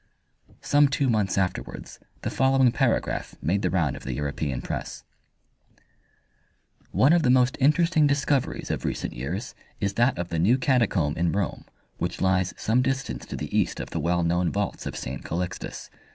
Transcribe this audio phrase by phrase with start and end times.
[0.61, 5.03] Some two months afterwards the following paragraph made the round of the European Press:
[6.89, 11.15] One of the most interesting discoveries of recent years is that of the new catacomb
[11.17, 11.65] in Rome,
[11.99, 15.23] which lies some distance to the east of the well known vaults of St.
[15.23, 15.91] Calixtus.